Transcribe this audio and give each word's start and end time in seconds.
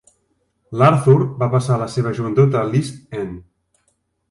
L'Arthur 0.81 1.17
va 1.43 1.51
passar 1.51 1.77
la 1.83 1.89
seva 1.97 2.15
joventut 2.21 2.59
a 2.63 2.65
l'East 2.73 3.17
End. 3.23 3.39